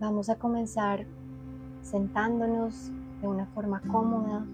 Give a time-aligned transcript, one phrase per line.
[0.00, 1.04] Vamos a comenzar
[1.82, 2.90] sentándonos
[3.20, 4.46] de una forma cómoda,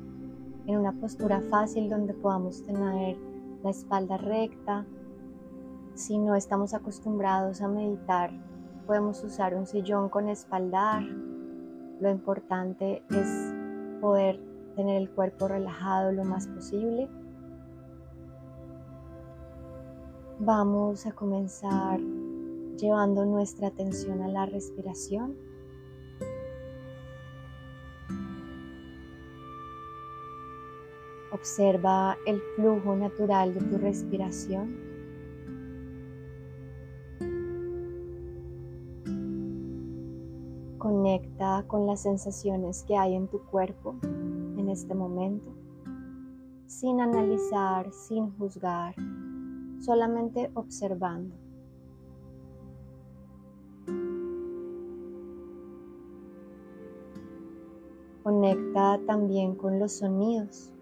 [0.67, 3.17] en una postura fácil donde podamos tener
[3.63, 4.85] la espalda recta.
[5.95, 8.33] Si no estamos acostumbrados a meditar,
[8.89, 11.05] podemos usar un sillón con espaldar.
[11.05, 13.55] Lo importante es
[14.01, 14.41] poder
[14.75, 17.09] tener el cuerpo relajado lo más posible.
[20.41, 22.01] Vamos a comenzar
[22.77, 25.37] llevando nuestra atención a la respiración.
[31.33, 34.77] Observa el flujo natural de tu respiración.
[40.79, 45.51] Conecta con las sensaciones que hay en tu cuerpo en este momento,
[46.67, 48.95] sin analizar, sin juzgar,
[49.81, 51.46] solamente observando.
[58.27, 60.73] Conecta también con los sonidos.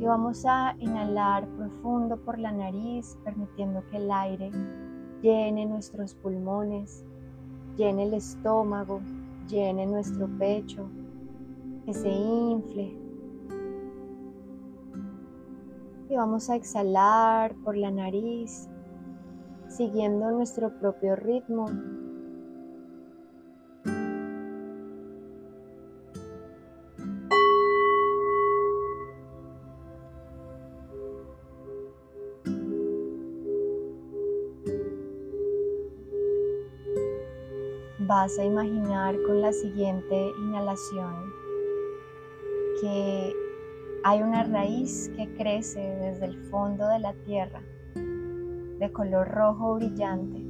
[0.00, 4.50] Y vamos a inhalar profundo por la nariz, permitiendo que el aire
[5.22, 7.04] llene nuestros pulmones
[7.78, 9.00] llene el estómago,
[9.48, 10.90] llene nuestro pecho,
[11.86, 12.98] que se infle.
[16.10, 18.68] Y vamos a exhalar por la nariz,
[19.68, 21.66] siguiendo nuestro propio ritmo
[38.08, 41.30] vas a imaginar con la siguiente inhalación
[42.80, 43.34] que
[44.02, 47.60] hay una raíz que crece desde el fondo de la tierra
[47.94, 50.42] de color rojo brillante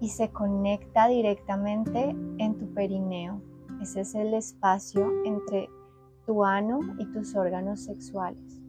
[0.00, 3.40] y se conecta directamente en tu perineo.
[3.80, 5.70] Ese es el espacio entre
[6.26, 8.60] tu ano y tus órganos sexuales.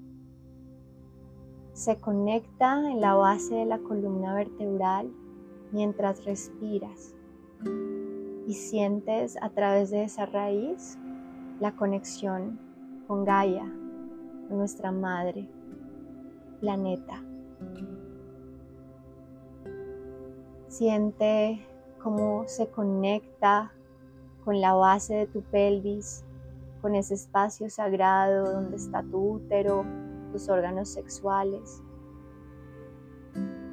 [1.74, 5.12] Se conecta en la base de la columna vertebral
[5.72, 7.13] mientras respiras
[8.47, 10.97] y sientes a través de esa raíz
[11.59, 12.59] la conexión
[13.07, 13.66] con Gaia,
[14.50, 15.50] nuestra madre,
[16.59, 17.22] planeta.
[20.67, 21.66] Siente
[22.01, 23.72] cómo se conecta
[24.45, 26.23] con la base de tu pelvis,
[26.81, 29.84] con ese espacio sagrado donde está tu útero,
[30.31, 31.81] tus órganos sexuales.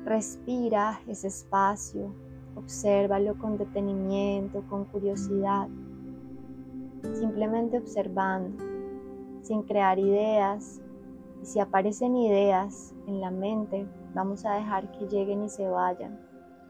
[0.05, 2.15] Respira ese espacio,
[2.57, 5.69] obsérvalo con detenimiento, con curiosidad,
[7.15, 8.63] simplemente observando,
[9.43, 10.83] sin crear ideas.
[11.43, 16.21] Y si aparecen ideas en la mente, vamos a dejar que lleguen y se vayan,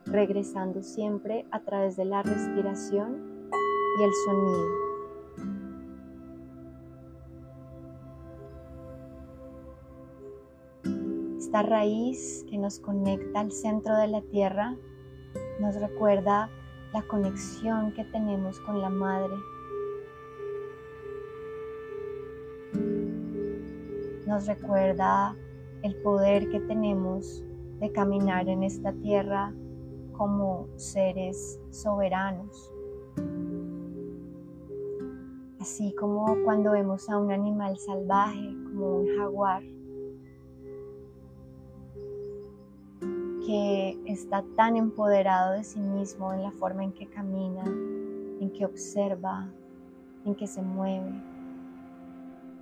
[0.06, 3.48] regresando siempre a través de la respiración
[3.98, 4.83] y el sonido.
[11.44, 14.74] Esta raíz que nos conecta al centro de la tierra
[15.60, 16.48] nos recuerda
[16.94, 19.34] la conexión que tenemos con la madre.
[24.26, 25.36] Nos recuerda
[25.82, 27.44] el poder que tenemos
[27.78, 29.52] de caminar en esta tierra
[30.12, 32.72] como seres soberanos.
[35.60, 39.62] Así como cuando vemos a un animal salvaje, como un jaguar,
[43.44, 48.64] que está tan empoderado de sí mismo en la forma en que camina, en que
[48.64, 49.48] observa,
[50.24, 51.12] en que se mueve.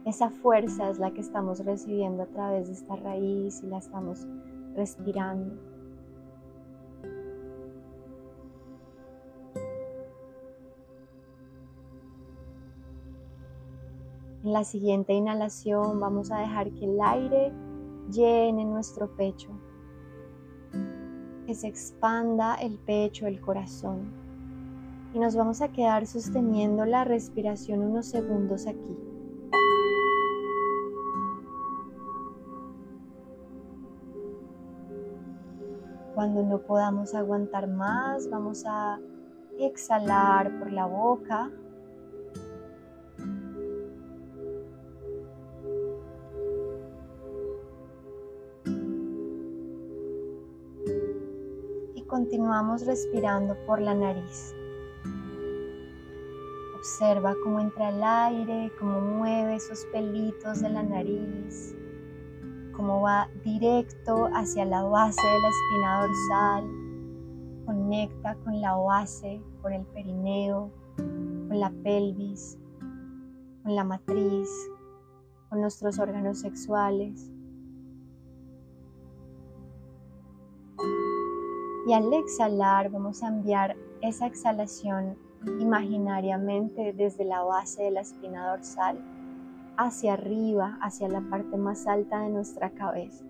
[0.04, 4.26] Esa fuerza es la que estamos recibiendo a través de esta raíz y la estamos
[4.74, 5.54] respirando.
[14.44, 17.52] En la siguiente inhalación vamos a dejar que el aire
[18.10, 19.50] llene nuestro pecho
[21.46, 24.12] que se expanda el pecho, el corazón.
[25.14, 28.96] Y nos vamos a quedar sosteniendo la respiración unos segundos aquí.
[36.14, 39.00] Cuando no podamos aguantar más, vamos a
[39.58, 41.50] exhalar por la boca
[52.12, 54.54] continuamos respirando por la nariz.
[56.76, 61.74] Observa cómo entra el aire, cómo mueve esos pelitos de la nariz,
[62.76, 69.72] cómo va directo hacia la base de la espina dorsal, conecta con la base, con
[69.72, 72.58] el perineo, con la pelvis,
[73.62, 74.50] con la matriz,
[75.48, 77.31] con nuestros órganos sexuales.
[81.86, 85.16] Y al exhalar vamos a enviar esa exhalación
[85.58, 88.98] imaginariamente desde la base de la espina dorsal
[89.76, 93.24] hacia arriba, hacia la parte más alta de nuestra cabeza.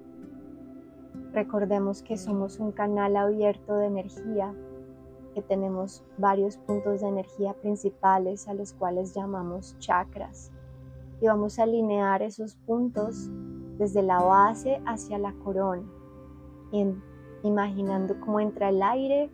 [1.32, 4.54] Recordemos que somos un canal abierto de energía,
[5.34, 10.50] que tenemos varios puntos de energía principales a los cuales llamamos chakras.
[11.22, 13.30] Y vamos a alinear esos puntos
[13.78, 15.84] desde la base hacia la corona,
[17.42, 19.30] imaginando cómo entra el aire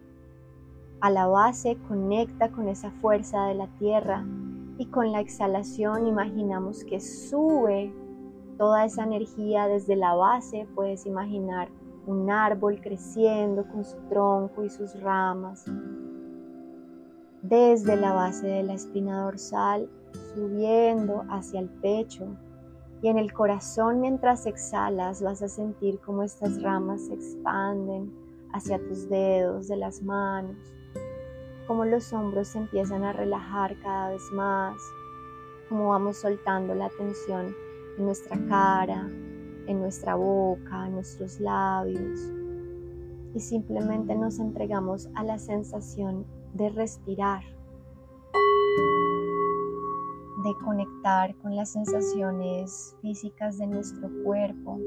[1.01, 4.25] a la base conecta con esa fuerza de la tierra
[4.79, 7.93] y con la exhalación imaginamos que sube
[8.57, 10.67] toda esa energía desde la base.
[10.75, 11.69] Puedes imaginar
[12.07, 15.65] un árbol creciendo con su tronco y sus ramas.
[17.43, 19.89] Desde la base de la espina dorsal,
[20.35, 22.27] subiendo hacia el pecho.
[23.01, 28.13] Y en el corazón mientras exhalas vas a sentir cómo estas ramas se expanden
[28.53, 30.57] hacia tus dedos de las manos
[31.69, 34.75] cómo los hombros se empiezan a relajar cada vez más,
[35.69, 37.55] cómo vamos soltando la tensión
[37.99, 39.07] en nuestra cara,
[39.67, 42.33] en nuestra boca, en nuestros labios.
[43.35, 46.25] Y simplemente nos entregamos a la sensación
[46.55, 47.43] de respirar,
[50.45, 54.79] de conectar con las sensaciones físicas de nuestro cuerpo,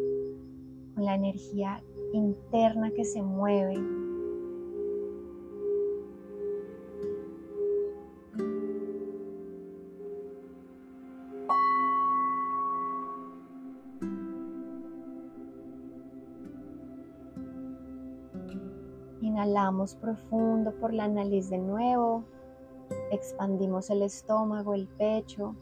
[0.95, 1.83] con la energía
[2.13, 3.75] interna que se mueve
[19.21, 22.25] Inhalamos profundo por la nariz de nuevo.
[23.11, 25.53] Expandimos el estómago, el pecho.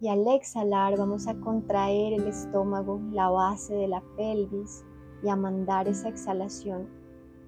[0.00, 4.84] Y al exhalar vamos a contraer el estómago, la base de la pelvis
[5.22, 6.88] y a mandar esa exhalación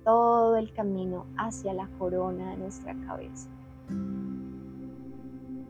[0.05, 3.49] todo el camino hacia la corona de nuestra cabeza.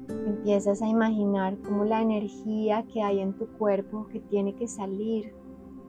[0.08, 5.32] Empiezas a imaginar cómo la energía que hay en tu cuerpo que tiene que salir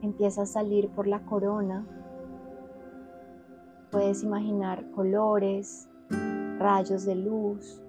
[0.03, 1.85] empieza a salir por la corona
[3.91, 5.89] Puedes imaginar colores,
[6.59, 7.81] rayos de luz.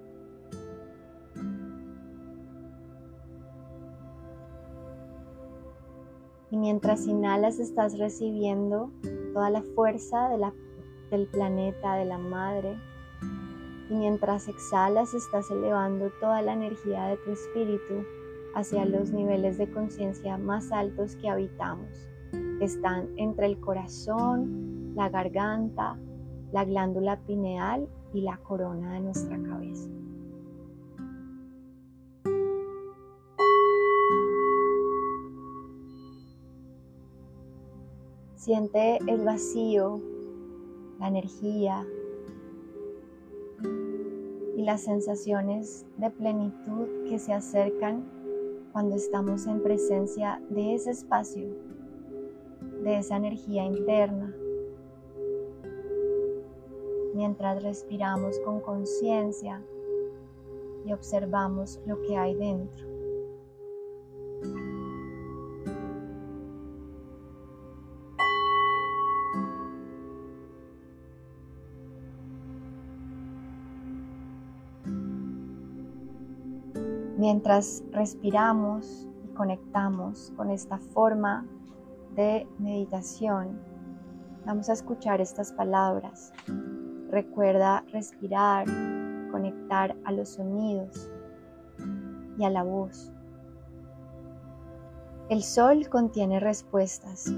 [6.51, 8.91] Y mientras inhalas estás recibiendo
[9.33, 10.29] toda la fuerza
[11.09, 12.77] del planeta, de la madre.
[13.89, 18.03] Y mientras exhalas estás elevando toda la energía de tu espíritu
[18.55, 22.09] hacia los niveles de conciencia más altos que habitamos,
[22.59, 25.97] están entre el corazón, la garganta,
[26.51, 29.89] la glándula pineal y la corona de nuestra cabeza.
[38.35, 40.01] Siente el vacío,
[40.99, 41.85] la energía
[44.57, 48.03] y las sensaciones de plenitud que se acercan
[48.73, 51.47] cuando estamos en presencia de ese espacio,
[52.83, 54.33] de esa energía interna
[57.13, 59.61] mientras respiramos con conciencia
[60.85, 62.93] y observamos lo que hay dentro.
[77.17, 81.45] Mientras respiramos y conectamos con esta forma
[82.15, 83.61] de meditación,
[84.45, 86.33] vamos a escuchar estas palabras.
[87.13, 88.65] Recuerda respirar,
[89.29, 91.11] conectar a los sonidos
[92.39, 93.11] y a la voz.
[95.29, 97.31] El sol contiene respuestas.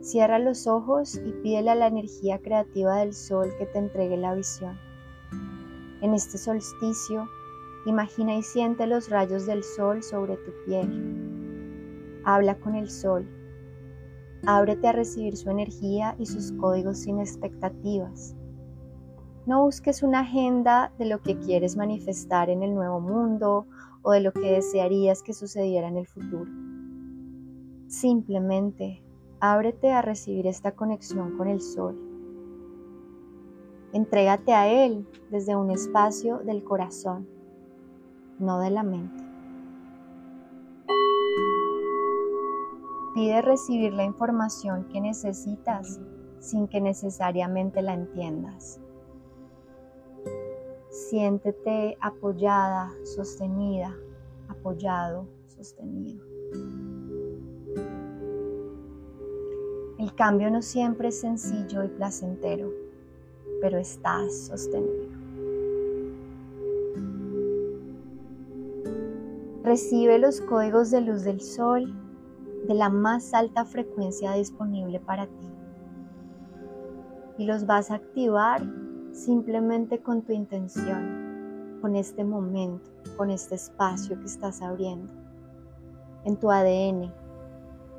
[0.00, 4.34] Cierra los ojos y pídele a la energía creativa del sol que te entregue la
[4.34, 4.78] visión.
[6.00, 7.28] En este solsticio,
[7.84, 12.22] imagina y siente los rayos del sol sobre tu piel.
[12.24, 13.28] Habla con el sol.
[14.46, 18.36] Ábrete a recibir su energía y sus códigos sin expectativas.
[19.46, 23.66] No busques una agenda de lo que quieres manifestar en el nuevo mundo
[24.02, 26.50] o de lo que desearías que sucediera en el futuro.
[27.88, 29.02] Simplemente
[29.42, 31.98] Ábrete a recibir esta conexión con el sol.
[33.94, 37.26] Entrégate a Él desde un espacio del corazón,
[38.38, 39.24] no de la mente.
[43.14, 45.98] Pide recibir la información que necesitas
[46.38, 48.78] sin que necesariamente la entiendas.
[50.90, 53.96] Siéntete apoyada, sostenida,
[54.48, 56.20] apoyado, sostenido.
[59.98, 62.72] El cambio no siempre es sencillo y placentero,
[63.60, 65.10] pero estás sostenido.
[69.62, 71.94] Recibe los códigos de luz del sol
[72.66, 75.50] de la más alta frecuencia disponible para ti
[77.38, 78.62] y los vas a activar
[79.12, 85.12] simplemente con tu intención, con este momento, con este espacio que estás abriendo,
[86.24, 87.12] en tu ADN,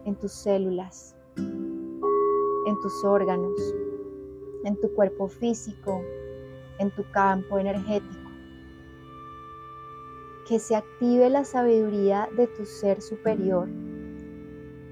[0.06, 3.60] en tus células, en tus órganos,
[4.64, 6.02] en tu cuerpo físico,
[6.80, 8.30] en tu campo energético.
[10.48, 13.70] Que se active la sabiduría de tu ser superior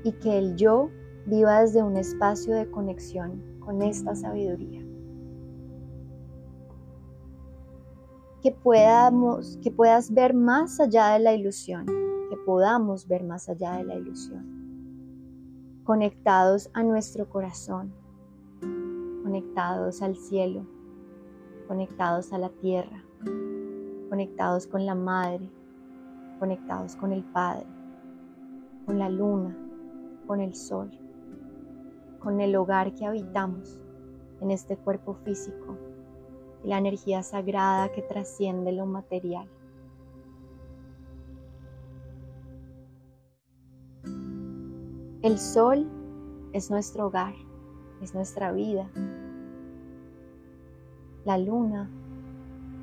[0.03, 0.89] y que el yo
[1.25, 4.88] viva desde un espacio de conexión con esta sabiduría.
[8.41, 13.73] Que, podamos, que puedas ver más allá de la ilusión, que podamos ver más allá
[13.73, 15.81] de la ilusión.
[15.83, 17.93] Conectados a nuestro corazón,
[19.23, 20.65] conectados al cielo,
[21.67, 23.03] conectados a la tierra,
[24.09, 25.49] conectados con la madre,
[26.39, 27.65] conectados con el Padre,
[28.85, 29.57] con la luna,
[30.25, 30.89] con el sol
[32.19, 33.79] con el hogar que habitamos
[34.41, 35.77] en este cuerpo físico
[36.63, 39.47] la energía sagrada que trasciende lo material.
[45.21, 45.87] El sol
[46.53, 47.33] es nuestro hogar,
[48.01, 48.89] es nuestra vida.
[51.25, 51.89] La luna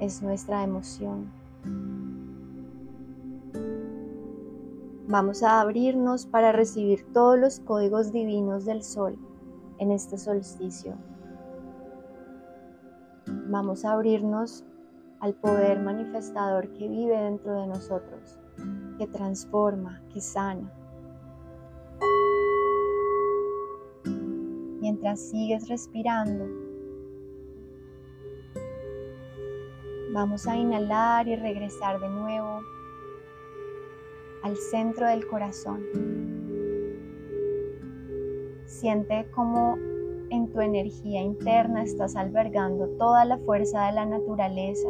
[0.00, 1.33] es nuestra emoción.
[5.09, 9.16] Vamos a abrirnos para recibir todos los códigos divinos del sol
[9.78, 10.95] en este solsticio.
[13.48, 14.64] Vamos a abrirnos
[15.20, 18.38] al poder manifestador que vive dentro de nosotros,
[18.98, 20.72] que transforma, que sana.
[24.80, 26.44] Mientras sigues respirando,
[30.12, 32.60] vamos a inhalar y regresar de nuevo
[34.42, 35.82] al centro del corazón.
[38.66, 39.76] Siente como
[40.30, 44.88] en tu energía interna estás albergando toda la fuerza de la naturaleza,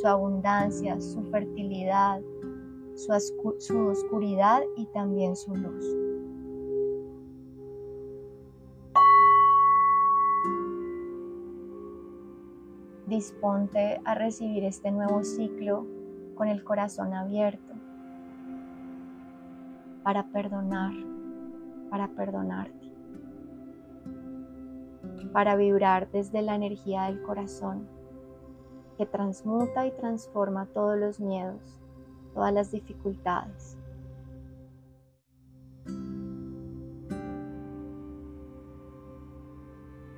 [0.00, 2.20] su abundancia, su fertilidad,
[2.94, 5.84] su, oscuridad y también su luz.
[13.06, 15.86] Disponte a recibir este nuevo ciclo
[16.34, 17.74] con el corazón abierto
[20.02, 20.92] para perdonar,
[21.90, 22.87] para perdonarte
[25.32, 27.88] para vibrar desde la energía del corazón
[28.96, 31.60] que transmuta y transforma todos los miedos,
[32.34, 33.76] todas las dificultades.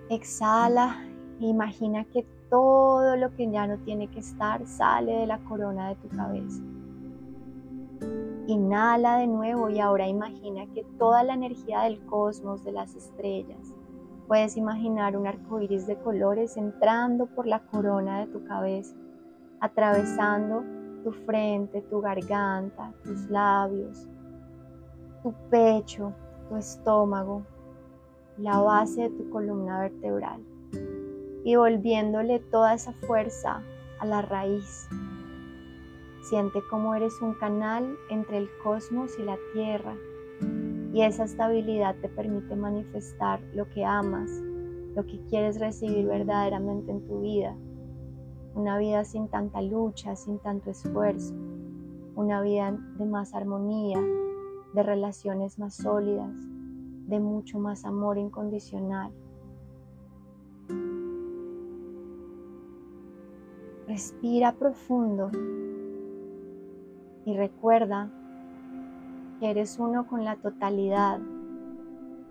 [0.09, 1.05] Exhala
[1.41, 5.91] e imagina que todo lo que ya no tiene que estar sale de la corona
[5.91, 6.63] de tu cabeza.
[8.49, 13.73] Inhala de nuevo y ahora imagina que toda la energía del cosmos, de las estrellas,
[14.31, 18.95] Puedes imaginar un arco iris de colores entrando por la corona de tu cabeza,
[19.59, 20.63] atravesando
[21.03, 24.07] tu frente, tu garganta, tus labios,
[25.25, 26.13] tu pecho,
[26.49, 27.43] tu estómago,
[28.39, 30.41] la base de tu columna vertebral
[31.43, 33.65] y volviéndole toda esa fuerza
[33.99, 34.89] a la raíz.
[36.23, 39.97] Siente cómo eres un canal entre el cosmos y la tierra
[40.93, 44.31] y esa estabilidad te permite manifestar lo que amas,
[44.97, 47.55] lo que quieres recibir verdaderamente en tu vida.
[48.55, 51.35] Una vida sin tanta lucha, sin tanto esfuerzo.
[52.17, 54.01] Una vida de más armonía,
[54.75, 56.35] de relaciones más sólidas,
[57.07, 59.13] de mucho más amor incondicional.
[63.87, 65.31] Respira profundo
[67.25, 68.11] y recuerda
[69.41, 71.21] eres uno con la totalidad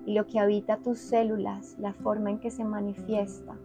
[0.05, 3.57] y lo que habita tus células, la forma en que se manifiesta,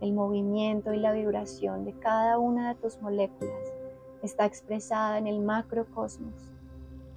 [0.00, 3.72] el movimiento y la vibración de cada una de tus moléculas
[4.22, 6.52] está expresada en el macrocosmos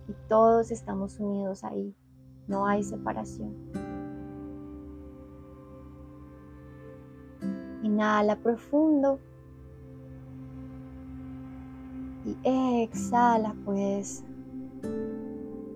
[0.08, 1.94] y todos estamos unidos ahí,
[2.48, 3.56] no hay separación.
[7.84, 9.20] Inhala profundo
[12.26, 12.38] y
[12.84, 14.24] exhala, pues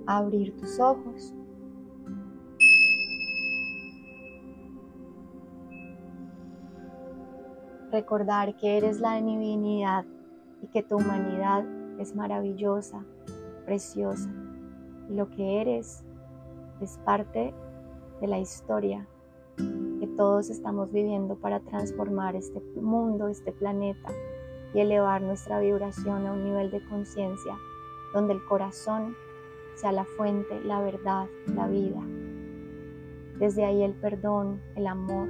[0.05, 1.33] abrir tus ojos.
[7.91, 10.05] Recordar que eres la divinidad
[10.61, 11.63] y que tu humanidad
[11.99, 13.05] es maravillosa,
[13.65, 14.29] preciosa.
[15.09, 16.03] Y lo que eres
[16.81, 17.53] es parte
[18.19, 19.07] de la historia
[19.57, 24.09] que todos estamos viviendo para transformar este mundo, este planeta
[24.73, 27.55] y elevar nuestra vibración a un nivel de conciencia
[28.13, 29.15] donde el corazón
[29.75, 32.01] sea la fuente, la verdad, la vida.
[33.39, 35.27] Desde ahí el perdón, el amor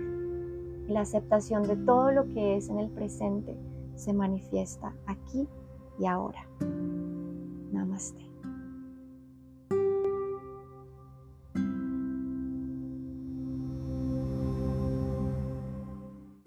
[0.88, 3.58] la aceptación de todo lo que es en el presente
[3.96, 5.48] se manifiesta aquí
[6.00, 6.46] y ahora.
[7.72, 8.33] Namaste.